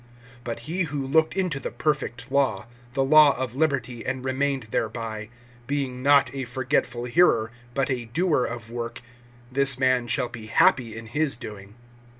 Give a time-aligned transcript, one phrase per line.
[0.45, 5.29] (25)But he who looked into the perfect law, the law of liberty, and remained thereby,
[5.67, 9.03] being not a forgetful hearer, but a doer of work,
[9.51, 11.75] this man shall be happy in his doing.